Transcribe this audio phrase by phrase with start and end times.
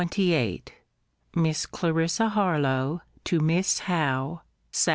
[0.01, 0.63] LETTER XXVIII
[1.35, 4.89] MISS CLARISSA HARLOWE, TO MISS HOWE SAT.